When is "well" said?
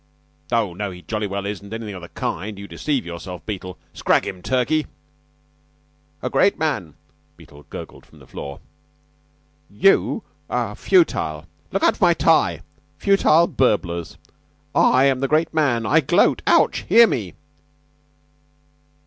1.27-1.45